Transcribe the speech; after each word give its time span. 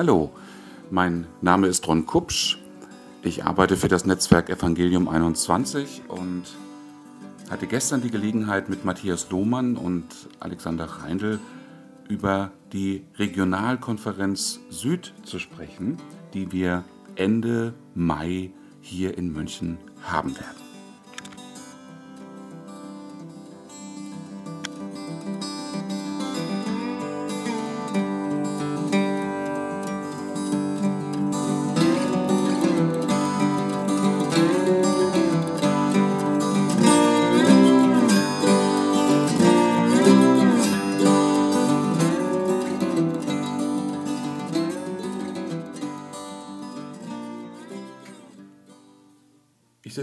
Hallo, 0.00 0.30
mein 0.90 1.26
Name 1.42 1.66
ist 1.66 1.86
Ron 1.86 2.06
Kupsch. 2.06 2.56
Ich 3.22 3.44
arbeite 3.44 3.76
für 3.76 3.88
das 3.88 4.06
Netzwerk 4.06 4.48
Evangelium 4.48 5.10
21 5.10 6.04
und 6.08 6.44
hatte 7.50 7.66
gestern 7.66 8.00
die 8.00 8.10
Gelegenheit, 8.10 8.70
mit 8.70 8.86
Matthias 8.86 9.28
Lohmann 9.28 9.76
und 9.76 10.06
Alexander 10.38 10.86
Reindl 10.86 11.38
über 12.08 12.50
die 12.72 13.04
Regionalkonferenz 13.18 14.60
Süd 14.70 15.12
zu 15.22 15.38
sprechen, 15.38 15.98
die 16.32 16.50
wir 16.50 16.82
Ende 17.16 17.74
Mai 17.94 18.52
hier 18.80 19.18
in 19.18 19.34
München 19.34 19.76
haben 20.02 20.34
werden. 20.34 20.69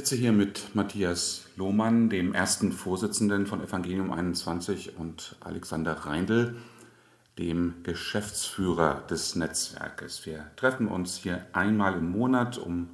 Sitze 0.07 0.21
hier 0.21 0.31
mit 0.31 0.73
Matthias 0.73 1.49
Lohmann, 1.57 2.09
dem 2.09 2.33
ersten 2.33 2.71
Vorsitzenden 2.71 3.45
von 3.45 3.61
Evangelium 3.61 4.13
21 4.13 4.97
und 4.97 5.35
Alexander 5.41 5.91
Reindl, 5.91 6.55
dem 7.37 7.73
Geschäftsführer 7.83 9.03
des 9.09 9.35
Netzwerkes. 9.35 10.25
Wir 10.25 10.45
treffen 10.55 10.87
uns 10.87 11.17
hier 11.17 11.45
einmal 11.51 11.95
im 11.95 12.09
Monat, 12.09 12.57
um 12.57 12.87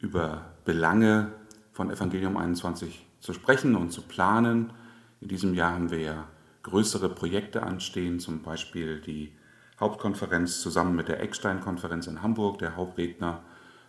über 0.00 0.44
Belange 0.66 1.32
von 1.72 1.90
Evangelium 1.90 2.36
21 2.36 3.06
zu 3.20 3.32
sprechen 3.32 3.74
und 3.74 3.90
zu 3.90 4.02
planen. 4.02 4.74
In 5.22 5.28
diesem 5.28 5.54
Jahr 5.54 5.72
haben 5.72 5.90
wir 5.90 6.00
ja 6.00 6.28
größere 6.62 7.08
Projekte 7.08 7.62
anstehen, 7.62 8.20
zum 8.20 8.42
Beispiel 8.42 9.00
die 9.00 9.32
Hauptkonferenz 9.80 10.60
zusammen 10.60 10.94
mit 10.94 11.08
der 11.08 11.22
Eckstein-Konferenz 11.22 12.06
in 12.06 12.20
Hamburg. 12.20 12.58
Der 12.58 12.76
Hauptredner 12.76 13.40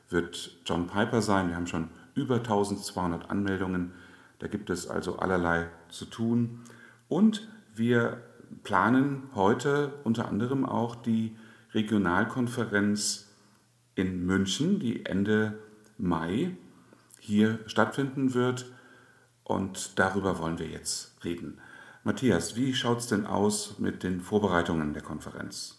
wird 0.08 0.56
John 0.66 0.88
Piper 0.88 1.22
sein. 1.22 1.50
Wir 1.50 1.58
haben 1.58 1.68
schon 1.68 1.90
über 2.20 2.36
1200 2.38 3.30
Anmeldungen. 3.30 3.94
Da 4.40 4.48
gibt 4.48 4.70
es 4.70 4.88
also 4.88 5.18
allerlei 5.18 5.68
zu 5.90 6.06
tun. 6.06 6.62
Und 7.08 7.48
wir 7.74 8.22
planen 8.64 9.24
heute 9.36 9.94
unter 10.04 10.28
anderem 10.28 10.66
auch 10.66 10.96
die 10.96 11.36
Regionalkonferenz 11.74 13.30
in 13.96 14.26
München, 14.26 14.80
die 14.80 15.06
Ende 15.06 15.60
Mai 15.98 16.56
hier 17.20 17.60
stattfinden 17.68 18.34
wird. 18.34 18.72
Und 19.44 19.98
darüber 19.98 20.40
wollen 20.40 20.60
wir 20.60 20.68
jetzt 20.68 21.24
reden. 21.24 21.60
Matthias, 22.04 22.56
wie 22.56 22.74
schaut 22.74 23.00
es 23.00 23.08
denn 23.08 23.26
aus 23.26 23.80
mit 23.80 24.04
den 24.04 24.22
Vorbereitungen 24.22 24.94
der 24.94 25.04
Konferenz? 25.04 25.79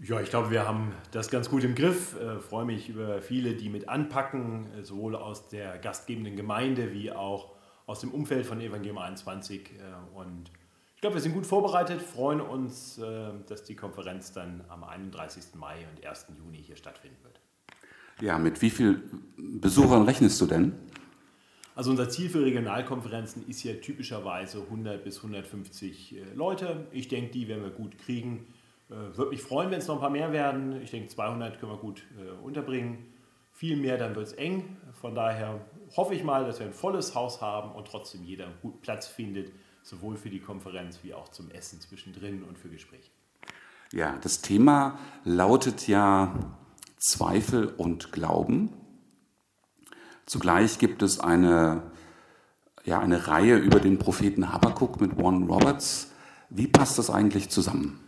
Ja, 0.00 0.20
ich 0.20 0.30
glaube, 0.30 0.50
wir 0.50 0.66
haben 0.66 0.92
das 1.10 1.28
ganz 1.28 1.50
gut 1.50 1.64
im 1.64 1.74
Griff. 1.74 2.14
Ich 2.14 2.22
äh, 2.22 2.38
freue 2.38 2.64
mich 2.64 2.88
über 2.88 3.20
viele, 3.20 3.54
die 3.54 3.68
mit 3.68 3.88
anpacken, 3.88 4.66
äh, 4.72 4.84
sowohl 4.84 5.16
aus 5.16 5.48
der 5.48 5.78
gastgebenden 5.78 6.36
Gemeinde 6.36 6.92
wie 6.92 7.10
auch 7.10 7.54
aus 7.86 8.00
dem 8.00 8.12
Umfeld 8.12 8.46
von 8.46 8.60
Evangelium 8.60 8.98
21. 8.98 9.70
Äh, 9.70 10.16
und 10.16 10.52
ich 10.94 11.00
glaube, 11.00 11.14
wir 11.14 11.20
sind 11.20 11.34
gut 11.34 11.46
vorbereitet, 11.46 12.02
freuen 12.02 12.40
uns, 12.40 13.00
dass 13.48 13.62
die 13.62 13.76
Konferenz 13.76 14.32
dann 14.32 14.64
am 14.68 14.82
31. 14.82 15.54
Mai 15.54 15.86
und 15.94 16.04
1. 16.04 16.26
Juni 16.36 16.60
hier 16.60 16.74
stattfinden 16.74 17.16
wird. 17.22 17.40
Ja, 18.20 18.36
mit 18.36 18.60
wie 18.62 18.70
vielen 18.70 19.22
Besuchern 19.60 20.02
rechnest 20.02 20.40
du 20.40 20.46
denn? 20.46 20.72
Also 21.76 21.92
unser 21.92 22.08
Ziel 22.08 22.28
für 22.28 22.44
Regionalkonferenzen 22.44 23.46
ist 23.46 23.62
ja 23.62 23.74
typischerweise 23.74 24.62
100 24.62 25.04
bis 25.04 25.18
150 25.18 26.16
äh, 26.16 26.34
Leute. 26.34 26.88
Ich 26.90 27.06
denke, 27.06 27.30
die 27.30 27.46
werden 27.46 27.62
wir 27.62 27.70
gut 27.70 27.96
kriegen. 27.98 28.48
Äh, 28.90 29.16
Würde 29.16 29.30
mich 29.30 29.42
freuen, 29.42 29.70
wenn 29.70 29.78
es 29.78 29.86
noch 29.86 29.96
ein 29.96 30.00
paar 30.00 30.10
mehr 30.10 30.32
werden. 30.32 30.80
Ich 30.82 30.90
denke, 30.90 31.08
200 31.08 31.58
können 31.58 31.72
wir 31.72 31.78
gut 31.78 32.02
äh, 32.18 32.30
unterbringen. 32.44 33.12
Viel 33.52 33.76
mehr, 33.76 33.98
dann 33.98 34.14
wird 34.14 34.26
es 34.26 34.32
eng. 34.34 34.76
Von 35.00 35.14
daher 35.14 35.60
hoffe 35.96 36.14
ich 36.14 36.22
mal, 36.22 36.44
dass 36.44 36.60
wir 36.60 36.66
ein 36.66 36.72
volles 36.72 37.14
Haus 37.14 37.40
haben 37.40 37.72
und 37.72 37.88
trotzdem 37.88 38.22
jeder 38.22 38.48
guten 38.62 38.80
Platz 38.80 39.06
findet, 39.06 39.52
sowohl 39.82 40.16
für 40.16 40.30
die 40.30 40.40
Konferenz 40.40 41.00
wie 41.02 41.14
auch 41.14 41.28
zum 41.28 41.50
Essen 41.50 41.80
zwischendrin 41.80 42.42
und 42.44 42.58
für 42.58 42.68
Gespräche. 42.68 43.10
Ja, 43.92 44.16
das 44.22 44.42
Thema 44.42 44.98
lautet 45.24 45.88
ja 45.88 46.34
Zweifel 46.98 47.66
und 47.66 48.12
Glauben. 48.12 48.72
Zugleich 50.26 50.78
gibt 50.78 51.02
es 51.02 51.20
eine, 51.20 51.82
ja, 52.84 53.00
eine 53.00 53.28
Reihe 53.28 53.56
über 53.56 53.80
den 53.80 53.98
Propheten 53.98 54.52
Habakkuk 54.52 55.00
mit 55.00 55.16
Warren 55.16 55.44
Roberts. 55.44 56.12
Wie 56.50 56.66
passt 56.66 56.98
das 56.98 57.08
eigentlich 57.08 57.48
zusammen? 57.48 58.07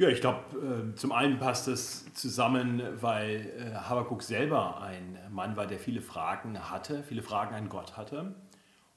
Ja, 0.00 0.08
ich 0.08 0.20
glaube, 0.20 0.92
äh, 0.92 0.94
zum 0.94 1.10
einen 1.10 1.40
passt 1.40 1.66
es 1.66 2.14
zusammen, 2.14 2.80
weil 3.00 3.52
äh, 3.58 3.74
Habakkuk 3.74 4.22
selber 4.22 4.80
ein 4.80 5.18
Mann 5.32 5.56
war, 5.56 5.66
der 5.66 5.80
viele 5.80 6.00
Fragen 6.02 6.70
hatte, 6.70 7.02
viele 7.02 7.20
Fragen 7.20 7.52
an 7.56 7.68
Gott 7.68 7.96
hatte 7.96 8.36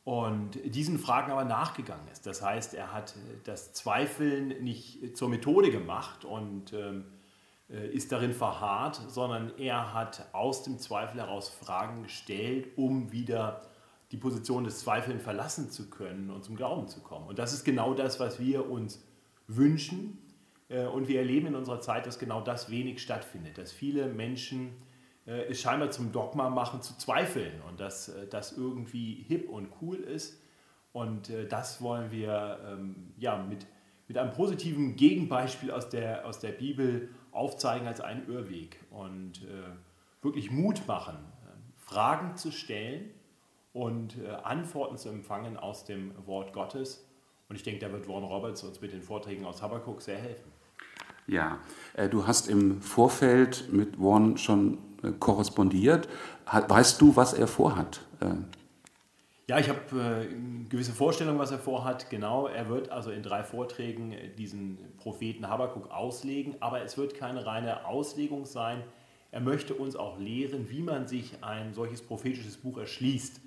und 0.04 0.60
diesen 0.64 1.00
Fragen 1.00 1.32
aber 1.32 1.44
nachgegangen 1.44 2.08
ist. 2.12 2.28
Das 2.28 2.44
heißt, 2.44 2.76
er 2.76 2.94
hat 2.94 3.16
das 3.46 3.74
Zweifeln 3.74 4.50
nicht 4.64 5.18
zur 5.18 5.28
Methode 5.30 5.72
gemacht 5.72 6.24
und 6.24 6.72
ähm, 6.74 7.06
äh, 7.68 7.88
ist 7.88 8.12
darin 8.12 8.34
verharrt, 8.34 9.02
sondern 9.08 9.58
er 9.58 9.96
hat 9.96 10.30
aus 10.34 10.62
dem 10.62 10.78
Zweifel 10.78 11.20
heraus 11.20 11.50
Fragen 11.50 12.04
gestellt, 12.04 12.68
um 12.76 13.12
wieder 13.12 13.64
die 14.12 14.18
Position 14.18 14.66
des 14.66 14.82
Zweifelns 14.82 15.24
verlassen 15.24 15.72
zu 15.72 15.90
können 15.90 16.30
und 16.30 16.44
zum 16.44 16.56
Glauben 16.56 16.88
zu 16.88 17.00
kommen. 17.00 17.28
Und 17.28 17.40
das 17.40 17.54
ist 17.54 17.64
genau 17.64 17.96
das, 17.96 18.20
was 18.20 18.40
wir 18.40 18.70
uns 18.70 19.04
wünschen 19.48 20.20
äh, 20.20 20.31
und 20.94 21.08
wir 21.08 21.20
erleben 21.20 21.48
in 21.48 21.56
unserer 21.56 21.82
Zeit, 21.82 22.06
dass 22.06 22.18
genau 22.18 22.42
das 22.42 22.70
wenig 22.70 23.02
stattfindet, 23.02 23.58
dass 23.58 23.72
viele 23.72 24.08
Menschen 24.08 24.72
äh, 25.28 25.46
es 25.50 25.62
scheinbar 25.62 25.92
zum 25.92 26.12
Dogma 26.12 26.50
machen, 26.50 26.82
zu 26.82 26.98
zweifeln 26.98 27.62
und 27.70 27.80
dass 27.80 28.10
äh, 28.10 28.28
das 28.28 28.58
irgendwie 28.58 29.26
hip 29.28 29.50
und 29.50 29.70
cool 29.82 29.98
ist. 29.98 30.42
Und 30.94 31.32
das 31.48 31.82
wollen 31.82 32.12
wir 32.12 32.60
ähm, 32.68 33.14
ja, 33.18 33.38
mit, 33.38 33.66
mit 34.10 34.18
einem 34.18 34.34
positiven 34.34 34.98
Gegenbeispiel 34.98 35.72
aus 35.72 35.88
der, 35.88 36.28
aus 36.28 36.40
der 36.40 36.52
Bibel 36.52 37.08
aufzeigen 37.32 37.88
als 37.88 38.02
einen 38.02 38.28
Irrweg 38.28 38.78
und 38.90 39.40
wirklich 40.22 40.52
Mut 40.52 40.86
machen, 40.88 41.16
Fragen 41.78 42.36
zu 42.36 42.52
stellen 42.52 43.10
und 43.72 44.18
Antworten 44.44 44.98
zu 44.98 45.08
empfangen 45.08 45.56
aus 45.56 45.86
dem 45.86 46.12
Wort 46.28 46.52
Gottes. 46.52 47.08
Und 47.48 47.56
ich 47.56 47.64
denke, 47.64 47.80
da 47.80 47.94
wird 47.94 48.10
Warren 48.10 48.26
Roberts 48.26 48.62
uns 48.62 48.82
mit 48.82 48.92
den 48.92 49.02
Vorträgen 49.02 49.46
aus 49.46 49.62
Habakkuk 49.62 50.02
sehr 50.02 50.18
helfen. 50.18 50.51
Ja, 51.32 51.60
äh, 51.94 52.10
du 52.10 52.28
hast 52.28 52.50
im 52.50 52.82
Vorfeld 52.82 53.72
mit 53.72 53.98
Warren 54.02 54.38
schon 54.38 54.80
äh, 55.02 55.12
korrespondiert. 55.18 56.10
Weißt 56.46 57.00
du, 57.00 57.16
was 57.16 57.32
er 57.32 57.48
vorhat? 57.48 58.02
Äh, 58.20 58.34
ja, 59.48 59.58
ich 59.58 59.70
habe 59.70 59.80
eine 59.94 60.66
gewisse 60.68 60.92
Vorstellung, 60.92 61.40
was 61.40 61.52
er 61.52 61.58
vorhat. 61.58 62.10
Genau, 62.10 62.48
er 62.48 62.68
wird 62.68 62.90
also 62.90 63.12
in 63.12 63.24
drei 63.24 63.44
Vorträgen 63.44 64.14
diesen 64.38 64.78
Propheten 64.98 65.48
Habakkuk 65.48 65.90
auslegen, 65.90 66.56
aber 66.60 66.82
es 66.82 66.98
wird 66.98 67.16
keine 67.16 67.46
reine 67.46 67.86
Auslegung 67.86 68.46
sein. 68.46 68.84
Er 69.32 69.40
möchte 69.40 69.74
uns 69.74 69.96
auch 69.96 70.20
lehren, 70.20 70.70
wie 70.70 70.82
man 70.82 71.08
sich 71.08 71.42
ein 71.42 71.74
solches 71.74 72.02
prophetisches 72.02 72.58
Buch 72.58 72.78
erschließt. 72.78 73.40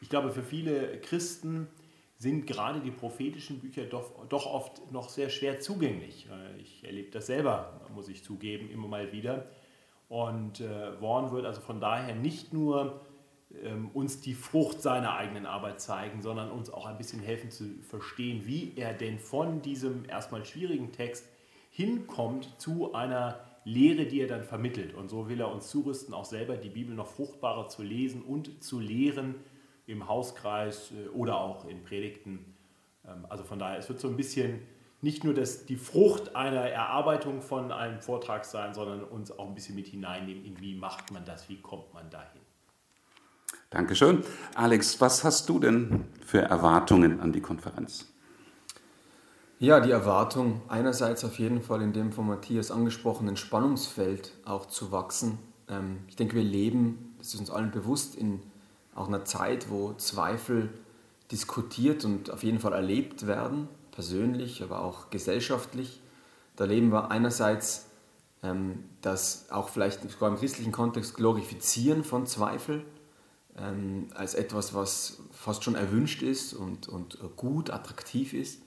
Ich 0.00 0.08
glaube, 0.08 0.30
für 0.30 0.42
viele 0.42 0.98
Christen 1.00 1.68
sind 2.18 2.46
gerade 2.46 2.80
die 2.80 2.90
prophetischen 2.90 3.60
Bücher 3.60 3.84
doch, 3.84 4.26
doch 4.28 4.46
oft 4.46 4.90
noch 4.90 5.08
sehr 5.08 5.28
schwer 5.28 5.60
zugänglich. 5.60 6.28
Äh, 6.30 6.60
ich 6.60 6.84
erlebe 6.84 7.10
das 7.10 7.26
selber, 7.26 7.80
muss 7.94 8.08
ich 8.08 8.24
zugeben, 8.24 8.70
immer 8.70 8.88
mal 8.88 9.12
wieder. 9.12 9.46
Und 10.08 10.60
äh, 10.60 11.00
Warren 11.00 11.32
wird 11.32 11.44
also 11.44 11.60
von 11.60 11.80
daher 11.80 12.14
nicht 12.14 12.52
nur 12.52 13.00
ähm, 13.62 13.90
uns 13.92 14.20
die 14.20 14.34
Frucht 14.34 14.80
seiner 14.82 15.14
eigenen 15.14 15.46
Arbeit 15.46 15.80
zeigen, 15.80 16.22
sondern 16.22 16.50
uns 16.50 16.70
auch 16.70 16.86
ein 16.86 16.96
bisschen 16.96 17.20
helfen 17.20 17.50
zu 17.50 17.64
verstehen, 17.82 18.46
wie 18.46 18.72
er 18.76 18.94
denn 18.94 19.18
von 19.18 19.62
diesem 19.62 20.08
erstmal 20.08 20.44
schwierigen 20.44 20.92
Text 20.92 21.28
hinkommt 21.70 22.58
zu 22.58 22.94
einer 22.94 23.40
Lehre, 23.64 24.06
die 24.06 24.20
er 24.20 24.28
dann 24.28 24.44
vermittelt. 24.44 24.94
Und 24.94 25.10
so 25.10 25.28
will 25.28 25.40
er 25.40 25.52
uns 25.52 25.68
zurüsten, 25.68 26.14
auch 26.14 26.24
selber 26.24 26.56
die 26.56 26.70
Bibel 26.70 26.94
noch 26.94 27.08
fruchtbarer 27.08 27.68
zu 27.68 27.82
lesen 27.82 28.22
und 28.22 28.62
zu 28.62 28.78
lehren, 28.80 29.34
im 29.86 30.08
Hauskreis 30.08 30.92
äh, 30.92 31.08
oder 31.08 31.40
auch 31.40 31.66
in 31.66 31.82
Predigten. 31.82 32.56
Ähm, 33.06 33.26
also 33.28 33.44
von 33.44 33.58
daher, 33.58 33.78
es 33.78 33.88
wird 33.88 34.00
so 34.00 34.08
ein 34.08 34.16
bisschen 34.16 34.60
nicht 35.02 35.24
nur 35.24 35.34
das, 35.34 35.66
die 35.66 35.76
Frucht 35.76 36.34
einer 36.34 36.62
Erarbeitung 36.62 37.42
von 37.42 37.70
einem 37.70 38.00
Vortrag 38.00 38.44
sein, 38.44 38.74
sondern 38.74 39.04
uns 39.04 39.30
auch 39.30 39.46
ein 39.46 39.54
bisschen 39.54 39.74
mit 39.74 39.86
hineinnehmen, 39.86 40.44
in 40.44 40.60
wie 40.60 40.74
macht 40.74 41.12
man 41.12 41.24
das, 41.24 41.48
wie 41.48 41.60
kommt 41.60 41.92
man 41.94 42.10
dahin. 42.10 42.40
Dankeschön. 43.70 44.24
Alex, 44.54 45.00
was 45.00 45.22
hast 45.22 45.48
du 45.48 45.58
denn 45.58 46.06
für 46.24 46.40
Erwartungen 46.40 47.20
an 47.20 47.32
die 47.32 47.40
Konferenz? 47.40 48.12
Ja, 49.58 49.80
die 49.80 49.90
Erwartung 49.90 50.62
einerseits 50.68 51.24
auf 51.24 51.38
jeden 51.38 51.62
Fall 51.62 51.82
in 51.82 51.92
dem 51.92 52.12
von 52.12 52.26
Matthias 52.26 52.70
angesprochenen 52.70 53.36
Spannungsfeld 53.36 54.32
auch 54.44 54.66
zu 54.66 54.92
wachsen. 54.92 55.38
Ähm, 55.68 56.00
ich 56.08 56.16
denke, 56.16 56.36
wir 56.36 56.42
leben, 56.42 57.14
das 57.18 57.34
ist 57.34 57.40
uns 57.40 57.50
allen 57.50 57.70
bewusst, 57.70 58.16
in 58.16 58.42
auch 58.96 59.08
einer 59.08 59.24
Zeit, 59.24 59.70
wo 59.70 59.92
Zweifel 59.94 60.70
diskutiert 61.30 62.04
und 62.04 62.30
auf 62.30 62.42
jeden 62.42 62.60
Fall 62.60 62.72
erlebt 62.72 63.26
werden, 63.26 63.68
persönlich, 63.90 64.62
aber 64.62 64.82
auch 64.82 65.10
gesellschaftlich. 65.10 66.00
Da 66.56 66.64
leben 66.64 66.90
wir 66.90 67.10
einerseits 67.10 67.86
ähm, 68.42 68.84
das 69.02 69.50
auch 69.50 69.68
vielleicht 69.68 70.08
sogar 70.10 70.30
im 70.30 70.36
christlichen 70.36 70.72
Kontext 70.72 71.16
Glorifizieren 71.16 72.04
von 72.04 72.26
Zweifel 72.26 72.84
ähm, 73.58 74.08
als 74.14 74.34
etwas, 74.34 74.74
was 74.74 75.18
fast 75.32 75.64
schon 75.64 75.74
erwünscht 75.74 76.22
ist 76.22 76.54
und, 76.54 76.88
und 76.88 77.18
gut, 77.36 77.70
attraktiv 77.70 78.32
ist. 78.32 78.62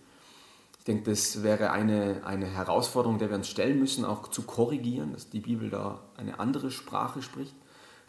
Ich 0.79 0.85
denke, 0.85 1.09
das 1.09 1.43
wäre 1.43 1.71
eine, 1.71 2.21
eine 2.25 2.47
Herausforderung, 2.47 3.19
der 3.19 3.29
wir 3.29 3.37
uns 3.37 3.49
stellen 3.49 3.79
müssen, 3.79 4.05
auch 4.05 4.29
zu 4.29 4.43
korrigieren, 4.43 5.13
dass 5.13 5.29
die 5.29 5.41
Bibel 5.41 5.69
da 5.69 5.99
eine 6.17 6.39
andere 6.39 6.71
Sprache 6.71 7.21
spricht. 7.21 7.53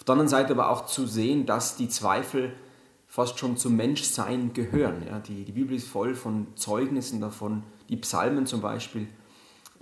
Auf 0.01 0.05
der 0.05 0.15
anderen 0.15 0.29
Seite 0.29 0.55
aber 0.55 0.71
auch 0.71 0.87
zu 0.87 1.07
sehen, 1.07 1.45
dass 1.45 1.77
die 1.77 1.91
Zweifel 1.91 2.55
fast 3.07 3.39
schon 3.39 3.59
zum 3.59 3.77
Menschsein 3.77 4.55
gehören. 4.55 5.05
Ja, 5.07 5.19
die, 5.19 5.45
die 5.45 5.53
Bibel 5.53 5.77
ist 5.77 5.87
voll 5.87 6.15
von 6.15 6.47
Zeugnissen 6.55 7.21
davon, 7.21 7.65
die 7.91 7.99
Psalmen 7.99 8.47
zum 8.47 8.63
Beispiel, 8.63 9.09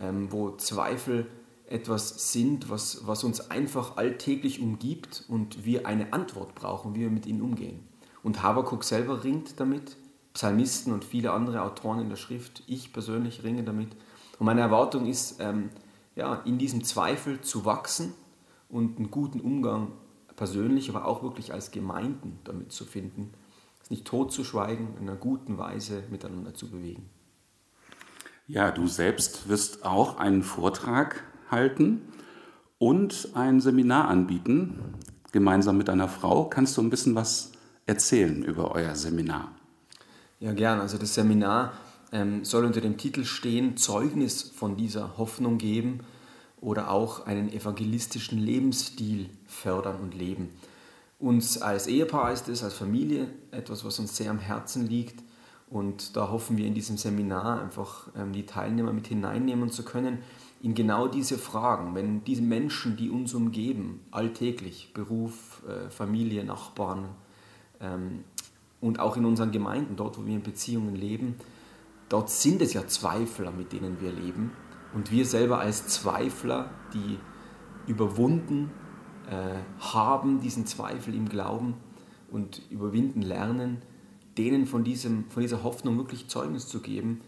ähm, 0.00 0.32
wo 0.32 0.56
Zweifel 0.56 1.28
etwas 1.68 2.32
sind, 2.32 2.68
was, 2.68 3.06
was 3.06 3.22
uns 3.22 3.48
einfach 3.52 3.96
alltäglich 3.96 4.60
umgibt 4.60 5.24
und 5.28 5.64
wir 5.64 5.86
eine 5.86 6.12
Antwort 6.12 6.56
brauchen, 6.56 6.96
wie 6.96 7.00
wir 7.00 7.10
mit 7.10 7.24
ihnen 7.24 7.40
umgehen. 7.40 7.86
Und 8.24 8.42
Habakkuk 8.42 8.82
selber 8.82 9.22
ringt 9.22 9.60
damit, 9.60 9.96
Psalmisten 10.34 10.92
und 10.92 11.04
viele 11.04 11.30
andere 11.30 11.62
Autoren 11.62 12.00
in 12.00 12.08
der 12.08 12.16
Schrift, 12.16 12.64
ich 12.66 12.92
persönlich 12.92 13.44
ringe 13.44 13.62
damit. 13.62 13.90
Und 14.40 14.46
meine 14.46 14.62
Erwartung 14.62 15.06
ist, 15.06 15.36
ähm, 15.38 15.70
ja, 16.16 16.42
in 16.44 16.58
diesem 16.58 16.82
Zweifel 16.82 17.40
zu 17.40 17.64
wachsen 17.64 18.14
und 18.68 18.98
einen 18.98 19.12
guten 19.12 19.40
Umgang 19.40 19.92
persönlich, 20.38 20.88
aber 20.88 21.04
auch 21.04 21.22
wirklich 21.22 21.52
als 21.52 21.70
Gemeinden 21.70 22.38
damit 22.44 22.72
zu 22.72 22.86
finden, 22.86 23.34
es 23.82 23.90
nicht 23.90 24.06
totzuschweigen, 24.06 24.96
in 24.98 25.08
einer 25.08 25.16
guten 25.16 25.58
Weise 25.58 26.04
miteinander 26.10 26.54
zu 26.54 26.70
bewegen. 26.70 27.10
Ja, 28.46 28.70
du 28.70 28.86
selbst 28.86 29.50
wirst 29.50 29.84
auch 29.84 30.16
einen 30.16 30.42
Vortrag 30.42 31.24
halten 31.50 32.00
und 32.78 33.30
ein 33.34 33.60
Seminar 33.60 34.08
anbieten, 34.08 34.94
gemeinsam 35.32 35.76
mit 35.76 35.88
deiner 35.88 36.08
Frau. 36.08 36.46
Kannst 36.46 36.76
du 36.78 36.82
ein 36.82 36.88
bisschen 36.88 37.14
was 37.14 37.52
erzählen 37.84 38.42
über 38.42 38.72
euer 38.72 38.94
Seminar? 38.94 39.52
Ja, 40.40 40.52
gern. 40.52 40.80
Also 40.80 40.96
das 40.96 41.14
Seminar 41.14 41.72
ähm, 42.12 42.44
soll 42.44 42.64
unter 42.64 42.80
dem 42.80 42.96
Titel 42.96 43.24
stehen, 43.24 43.76
Zeugnis 43.76 44.42
von 44.42 44.76
dieser 44.76 45.18
Hoffnung 45.18 45.58
geben 45.58 46.00
oder 46.60 46.90
auch 46.90 47.26
einen 47.26 47.52
evangelistischen 47.52 48.38
Lebensstil 48.38 49.30
fördern 49.46 50.00
und 50.00 50.14
leben. 50.14 50.50
Uns 51.18 51.60
als 51.60 51.86
Ehepaar 51.86 52.32
ist 52.32 52.48
es, 52.48 52.62
als 52.62 52.74
Familie, 52.74 53.28
etwas, 53.50 53.84
was 53.84 53.98
uns 53.98 54.16
sehr 54.16 54.30
am 54.30 54.38
Herzen 54.38 54.86
liegt. 54.86 55.22
Und 55.70 56.16
da 56.16 56.30
hoffen 56.30 56.56
wir 56.56 56.66
in 56.66 56.74
diesem 56.74 56.96
Seminar 56.96 57.60
einfach 57.60 58.08
ähm, 58.16 58.32
die 58.32 58.46
Teilnehmer 58.46 58.92
mit 58.92 59.08
hineinnehmen 59.08 59.70
zu 59.70 59.84
können 59.84 60.18
in 60.62 60.74
genau 60.74 61.06
diese 61.06 61.38
Fragen, 61.38 61.94
wenn 61.94 62.24
diese 62.24 62.42
Menschen, 62.42 62.96
die 62.96 63.10
uns 63.10 63.34
umgeben, 63.34 64.00
alltäglich, 64.10 64.92
Beruf, 64.92 65.62
äh, 65.68 65.88
Familie, 65.90 66.44
Nachbarn 66.44 67.08
ähm, 67.80 68.24
und 68.80 68.98
auch 68.98 69.16
in 69.16 69.24
unseren 69.24 69.52
Gemeinden, 69.52 69.96
dort 69.96 70.18
wo 70.18 70.26
wir 70.26 70.34
in 70.34 70.42
Beziehungen 70.42 70.96
leben, 70.96 71.36
dort 72.08 72.30
sind 72.30 72.60
es 72.60 72.72
ja 72.72 72.86
Zweifler, 72.86 73.52
mit 73.52 73.72
denen 73.72 74.00
wir 74.00 74.10
leben. 74.10 74.50
Und 74.94 75.10
wir 75.10 75.26
selber 75.26 75.58
als 75.58 75.86
Zweifler, 75.88 76.70
die 76.94 77.18
überwunden 77.86 78.70
äh, 79.30 79.58
haben, 79.80 80.40
diesen 80.40 80.66
Zweifel 80.66 81.14
im 81.14 81.28
Glauben 81.28 81.74
und 82.30 82.62
überwinden 82.70 83.22
lernen, 83.22 83.82
denen 84.36 84.66
von, 84.66 84.84
diesem, 84.84 85.28
von 85.30 85.42
dieser 85.42 85.62
Hoffnung 85.62 85.98
wirklich 85.98 86.28
Zeugnis 86.28 86.68
zu 86.68 86.80
geben, 86.80 87.20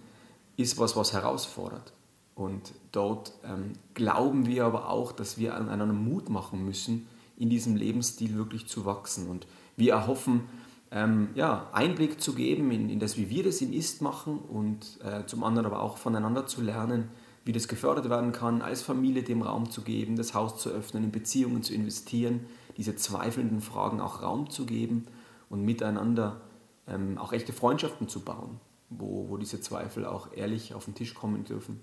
ist 0.57 0.79
was, 0.79 0.97
was 0.97 1.12
herausfordert. 1.12 1.93
Und 2.35 2.73
dort 2.93 3.35
ähm, 3.45 3.73
glauben 3.95 4.47
wir 4.47 4.65
aber 4.65 4.89
auch, 4.89 5.12
dass 5.12 5.37
wir 5.37 5.55
einander 5.57 5.87
Mut 5.87 6.31
machen 6.31 6.65
müssen, 6.65 7.07
in 7.37 7.51
diesem 7.51 7.77
Lebensstil 7.77 8.37
wirklich 8.37 8.67
zu 8.67 8.85
wachsen. 8.85 9.29
Und 9.29 9.47
wir 9.77 9.93
erhoffen, 9.93 10.43
ähm, 10.91 11.29
ja, 11.35 11.69
Einblick 11.73 12.21
zu 12.21 12.35
geben 12.35 12.71
in, 12.71 12.89
in, 12.89 12.99
das, 12.99 13.17
wie 13.17 13.31
wir 13.31 13.45
das 13.45 13.61
in 13.61 13.73
Ist 13.73 14.03
machen 14.03 14.39
und 14.39 14.99
äh, 15.03 15.27
zum 15.27 15.45
anderen 15.45 15.67
aber 15.67 15.83
auch 15.83 15.99
voneinander 15.99 16.47
zu 16.47 16.62
lernen, 16.62 17.09
wie 17.50 17.52
das 17.52 17.67
gefördert 17.67 18.08
werden 18.08 18.31
kann, 18.31 18.62
als 18.62 18.81
Familie 18.81 19.25
dem 19.25 19.43
Raum 19.43 19.73
zu 19.73 19.82
geben, 19.82 20.14
das 20.14 20.35
Haus 20.35 20.62
zu 20.62 20.70
öffnen, 20.70 21.02
in 21.02 21.11
Beziehungen 21.11 21.64
zu 21.64 21.75
investieren, 21.75 22.47
diese 22.76 22.94
zweifelnden 22.94 23.61
Fragen 23.61 24.00
auch 24.00 24.23
Raum 24.23 24.50
zu 24.50 24.67
geben 24.67 25.08
und 25.49 25.64
miteinander 25.64 26.43
ähm, 26.87 27.19
auch 27.19 27.32
echte 27.32 27.52
Freundschaften 27.52 28.06
zu 28.06 28.20
bauen, 28.20 28.61
wo, 28.88 29.29
wo 29.29 29.37
diese 29.37 29.61
Zweifel 29.61 30.06
auch 30.06 30.32
ehrlich 30.32 30.75
auf 30.75 30.85
den 30.85 30.94
Tisch 30.94 31.12
kommen 31.12 31.43
dürfen 31.43 31.81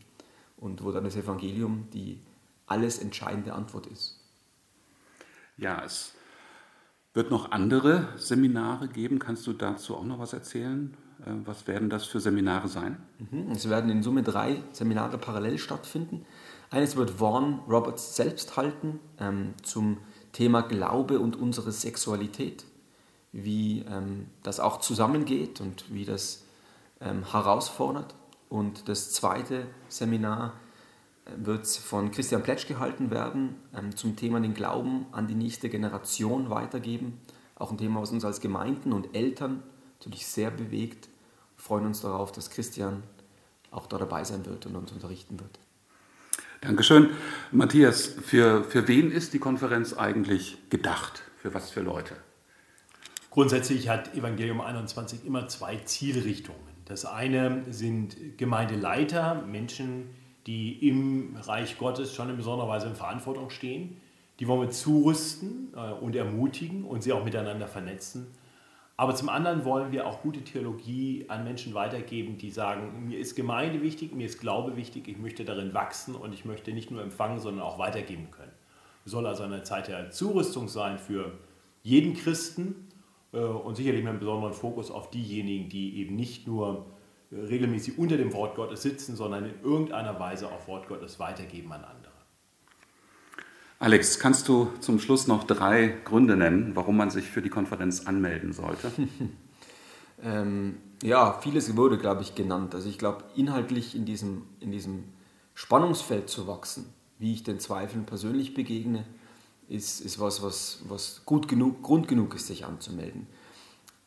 und 0.55 0.85
wo 0.85 0.93
dann 0.93 1.03
das 1.03 1.17
Evangelium 1.17 1.89
die 1.91 2.21
alles 2.65 2.99
entscheidende 2.99 3.51
Antwort 3.51 3.87
ist. 3.87 4.21
Ja, 5.57 5.83
es 5.83 6.13
wird 7.13 7.29
noch 7.29 7.51
andere 7.51 8.07
Seminare 8.15 8.87
geben. 8.87 9.19
Kannst 9.19 9.45
du 9.45 9.51
dazu 9.51 9.97
auch 9.97 10.05
noch 10.05 10.19
was 10.19 10.31
erzählen? 10.31 10.95
Äh, 11.25 11.31
was 11.45 11.67
werden 11.67 11.89
das 11.89 12.05
für 12.05 12.19
Seminare 12.19 12.67
sein? 12.67 12.97
Mhm, 13.19 13.51
es 13.51 13.69
werden 13.69 13.89
in 13.89 14.03
Summe 14.03 14.23
drei 14.23 14.61
Seminare 14.71 15.17
parallel 15.17 15.57
stattfinden. 15.57 16.25
Eines 16.69 16.95
wird 16.95 17.11
Vaughn 17.11 17.59
Roberts 17.67 18.15
selbst 18.15 18.57
halten 18.57 18.99
ähm, 19.19 19.53
zum 19.63 19.97
Thema 20.33 20.61
Glaube 20.61 21.19
und 21.19 21.35
unsere 21.35 21.71
Sexualität, 21.71 22.65
wie 23.31 23.85
ähm, 23.89 24.27
das 24.43 24.59
auch 24.59 24.79
zusammengeht 24.79 25.61
und 25.61 25.85
wie 25.93 26.05
das 26.05 26.43
ähm, 26.99 27.31
herausfordert. 27.31 28.15
Und 28.49 28.89
das 28.89 29.11
zweite 29.11 29.67
Seminar 29.87 30.53
äh, 31.25 31.31
wird 31.37 31.67
von 31.67 32.11
Christian 32.11 32.43
Pletsch 32.43 32.67
gehalten 32.67 33.11
werden 33.11 33.55
ähm, 33.75 33.95
zum 33.95 34.15
Thema 34.15 34.39
den 34.39 34.53
Glauben 34.53 35.05
an 35.11 35.27
die 35.27 35.35
nächste 35.35 35.69
Generation 35.69 36.49
weitergeben. 36.49 37.19
Auch 37.55 37.71
ein 37.71 37.77
Thema, 37.77 38.01
was 38.01 38.11
uns 38.11 38.25
als 38.25 38.41
Gemeinden 38.41 38.93
und 38.93 39.15
Eltern 39.15 39.63
natürlich 39.99 40.27
sehr 40.27 40.51
bewegt. 40.51 41.09
Wir 41.55 41.63
freuen 41.63 41.85
uns 41.85 42.01
darauf, 42.01 42.31
dass 42.31 42.49
Christian 42.49 43.03
auch 43.71 43.87
da 43.87 43.97
dabei 43.97 44.23
sein 44.23 44.45
wird 44.45 44.65
und 44.65 44.75
uns 44.75 44.91
unterrichten 44.91 45.39
wird. 45.39 45.59
Dankeschön. 46.61 47.11
Matthias, 47.51 48.07
für, 48.07 48.63
für 48.63 48.87
wen 48.87 49.11
ist 49.11 49.33
die 49.33 49.39
Konferenz 49.39 49.93
eigentlich 49.93 50.57
gedacht? 50.69 51.21
Für 51.37 51.53
was 51.53 51.69
für 51.69 51.81
Leute? 51.81 52.15
Grundsätzlich 53.29 53.89
hat 53.89 54.15
Evangelium 54.15 54.61
21 54.61 55.25
immer 55.25 55.47
zwei 55.47 55.75
Zielrichtungen. 55.77 56.59
Das 56.85 57.05
eine 57.05 57.63
sind 57.69 58.37
Gemeindeleiter, 58.37 59.43
Menschen, 59.45 60.09
die 60.47 60.87
im 60.87 61.35
Reich 61.35 61.77
Gottes 61.77 62.15
schon 62.15 62.29
in 62.29 62.37
besonderer 62.37 62.69
Weise 62.69 62.87
in 62.87 62.95
Verantwortung 62.95 63.49
stehen. 63.49 63.97
Die 64.39 64.47
wollen 64.47 64.61
wir 64.61 64.69
zurüsten 64.71 65.73
äh, 65.75 65.91
und 65.91 66.15
ermutigen 66.15 66.85
und 66.85 67.03
sie 67.03 67.11
auch 67.11 67.25
miteinander 67.25 67.67
vernetzen. 67.67 68.27
Aber 68.97 69.13
zum 69.13 69.29
anderen 69.29 69.63
wollen 69.63 69.91
wir 69.91 70.07
auch 70.07 70.21
gute 70.21 70.41
Theologie 70.41 71.25
an 71.27 71.43
Menschen 71.43 71.75
weitergeben, 71.75 72.37
die 72.37 72.49
sagen, 72.49 73.07
mir 73.07 73.19
ist 73.19 73.35
Gemeinde 73.35 73.83
wichtig, 73.83 74.13
mir 74.13 74.25
ist 74.25 74.39
Glaube 74.39 74.75
wichtig, 74.75 75.07
ich 75.07 75.17
möchte 75.17 75.45
darin 75.45 75.73
wachsen 75.73 76.15
und 76.15 76.33
ich 76.33 76.45
möchte 76.45 76.73
nicht 76.73 76.89
nur 76.89 77.03
empfangen, 77.03 77.39
sondern 77.39 77.63
auch 77.63 77.77
weitergeben 77.77 78.31
können. 78.31 78.51
Es 79.05 79.11
soll 79.11 79.27
also 79.27 79.43
eine 79.43 79.61
Zeit 79.63 79.87
der 79.87 80.09
Zurüstung 80.09 80.67
sein 80.67 80.97
für 80.97 81.37
jeden 81.83 82.15
Christen, 82.15 82.87
äh, 83.33 83.39
und 83.39 83.75
sicherlich 83.75 84.01
mit 84.01 84.09
einem 84.09 84.19
besonderen 84.19 84.53
Fokus 84.53 84.91
auf 84.91 85.09
diejenigen, 85.09 85.69
die 85.69 85.99
eben 85.99 86.15
nicht 86.15 86.47
nur 86.47 86.87
äh, 87.31 87.35
regelmäßig 87.35 87.97
unter 87.97 88.17
dem 88.17 88.33
Wort 88.33 88.55
Gottes 88.55 88.81
sitzen, 88.81 89.15
sondern 89.15 89.45
in 89.45 89.61
irgendeiner 89.63 90.19
Weise 90.19 90.47
auch 90.47 90.67
Wort 90.67 90.87
Gottes 90.87 91.19
weitergeben 91.19 91.71
an 91.71 91.83
andere. 91.83 92.06
Alex, 93.79 94.17
kannst 94.17 94.47
du 94.47 94.69
zum 94.79 94.99
Schluss 94.99 95.27
noch 95.27 95.43
drei 95.43 95.95
Gründe 96.03 96.35
nennen, 96.35 96.71
warum 96.75 96.97
man 96.97 97.11
sich 97.11 97.25
für 97.25 97.43
die 97.43 97.49
Konferenz 97.49 98.07
anmelden 98.07 98.51
sollte? 98.51 98.91
ähm, 100.23 100.77
ja, 101.03 101.33
vieles 101.41 101.75
wurde, 101.77 101.99
glaube 101.99 102.23
ich, 102.23 102.33
genannt. 102.33 102.73
Also 102.73 102.89
ich 102.89 102.97
glaube, 102.97 103.23
inhaltlich 103.35 103.95
in 103.95 104.05
diesem, 104.05 104.43
in 104.59 104.71
diesem 104.71 105.03
Spannungsfeld 105.53 106.27
zu 106.27 106.47
wachsen, 106.47 106.85
wie 107.19 107.33
ich 107.33 107.43
den 107.43 107.59
Zweifeln 107.59 108.05
persönlich 108.05 108.55
begegne, 108.55 109.05
ist, 109.69 110.01
ist 110.01 110.19
was, 110.19 110.41
was, 110.41 110.79
was 110.87 111.21
gut 111.25 111.47
genug, 111.47 111.83
Grund 111.83 112.07
genug 112.07 112.33
ist, 112.33 112.47
sich 112.47 112.65
anzumelden. 112.65 113.27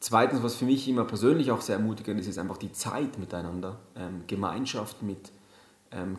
Zweitens, 0.01 0.43
was 0.43 0.57
für 0.57 0.65
mich 0.65 0.89
immer 0.89 1.05
persönlich 1.05 1.53
auch 1.53 1.61
sehr 1.61 1.77
ermutigend 1.77 2.19
ist, 2.19 2.27
ist 2.27 2.39
einfach 2.39 2.57
die 2.57 2.73
Zeit 2.73 3.19
miteinander, 3.19 3.79
ähm, 3.95 4.25
Gemeinschaft 4.27 5.03
mit 5.03 5.31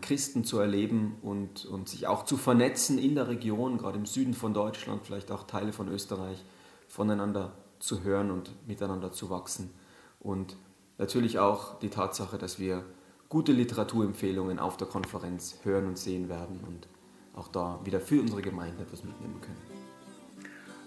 Christen 0.02 0.44
zu 0.44 0.60
erleben 0.60 1.16
und, 1.22 1.66
und 1.66 1.88
sich 1.88 2.08
auch 2.08 2.26
zu 2.26 2.36
vernetzen 2.36 2.98
in 2.98 3.16
der 3.16 3.30
Region, 3.30 3.78
gerade 3.78 3.98
im 3.98 4.06
Süden 4.06 4.34
von 4.34 4.54
Deutschland, 4.54 5.02
vielleicht 5.06 5.32
auch 5.32 5.44
Teile 5.44 5.72
von 5.72 5.88
Österreich, 5.88 6.44
voneinander 6.88 7.54
zu 7.80 8.04
hören 8.04 8.32
und 8.32 8.52
miteinander 8.68 9.12
zu 9.12 9.30
wachsen. 9.30 9.72
Und 10.20 10.58
natürlich 10.98 11.40
auch 11.40 11.80
die 11.80 11.90
Tatsache, 11.90 12.38
dass 12.38 12.60
wir 12.60 12.84
gute 13.30 13.54
Literaturempfehlungen 13.54 14.60
auf 14.60 14.76
der 14.76 14.88
Konferenz 14.88 15.60
hören 15.64 15.88
und 15.88 15.98
sehen 15.98 16.28
werden 16.28 16.60
und 16.68 16.88
auch 17.34 17.48
da 17.48 17.80
wieder 17.86 18.02
für 18.02 18.20
unsere 18.20 18.42
Gemeinde 18.42 18.84
etwas 18.84 19.06
mitnehmen 19.06 19.40
können. 19.40 19.62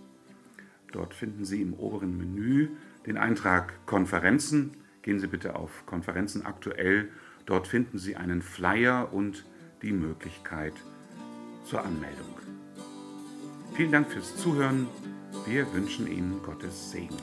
Dort 0.94 1.13
finden 1.13 1.44
Sie 1.44 1.62
im 1.62 1.74
oberen 1.74 2.18
Menü 2.18 2.70
den 3.06 3.18
Eintrag 3.18 3.86
Konferenzen. 3.86 4.77
Gehen 5.01 5.20
Sie 5.20 5.27
bitte 5.27 5.58
auf 5.58 5.86
Konferenzen 5.86 6.46
aktuell. 6.46 7.10
Dort 7.46 7.68
finden 7.68 7.98
Sie 7.98 8.15
einen 8.15 8.41
Flyer 8.41 9.12
und 9.12 9.44
die 9.82 9.91
Möglichkeit 9.91 10.72
zur 11.65 11.84
Anmeldung. 11.84 12.25
Vielen 13.74 13.91
Dank 13.91 14.12
fürs 14.12 14.36
Zuhören. 14.38 14.88
Wir 15.46 15.72
wünschen 15.74 16.08
Ihnen 16.08 16.41
Gottes 16.44 16.91
Segen. 16.91 17.18